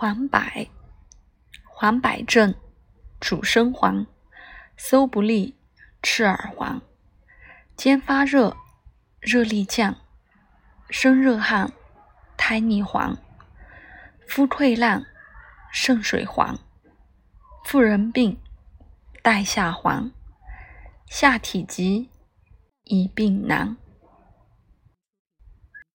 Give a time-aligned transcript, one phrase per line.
[0.00, 0.40] 黄柏，
[1.64, 2.54] 黄柏症，
[3.18, 4.06] 主生黄，
[4.76, 5.56] 搜不利，
[6.00, 6.80] 赤耳黄，
[7.76, 8.56] 兼发热，
[9.18, 9.96] 热力降，
[10.88, 11.72] 生热汗，
[12.36, 13.18] 胎腻黄，
[14.24, 15.04] 肤溃烂，
[15.72, 16.56] 肾水黄，
[17.64, 18.38] 妇人病，
[19.20, 20.12] 带下黄，
[21.06, 22.08] 下体疾，
[22.84, 23.76] 一病难。